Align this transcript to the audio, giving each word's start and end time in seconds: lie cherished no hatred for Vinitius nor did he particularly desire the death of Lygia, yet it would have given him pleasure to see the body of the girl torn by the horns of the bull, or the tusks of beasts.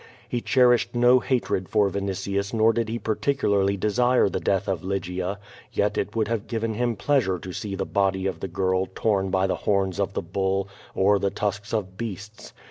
lie 0.33 0.39
cherished 0.39 0.95
no 0.95 1.19
hatred 1.19 1.69
for 1.69 1.87
Vinitius 1.87 2.55
nor 2.55 2.73
did 2.73 2.89
he 2.89 2.97
particularly 2.97 3.77
desire 3.77 4.29
the 4.29 4.39
death 4.39 4.67
of 4.67 4.83
Lygia, 4.83 5.37
yet 5.73 5.95
it 5.95 6.15
would 6.15 6.27
have 6.27 6.47
given 6.47 6.73
him 6.73 6.95
pleasure 6.95 7.37
to 7.37 7.53
see 7.53 7.75
the 7.75 7.85
body 7.85 8.25
of 8.25 8.39
the 8.39 8.47
girl 8.47 8.87
torn 8.95 9.29
by 9.29 9.45
the 9.45 9.53
horns 9.57 9.99
of 9.99 10.13
the 10.13 10.23
bull, 10.23 10.67
or 10.95 11.19
the 11.19 11.29
tusks 11.29 11.71
of 11.71 11.97
beasts. 11.97 12.51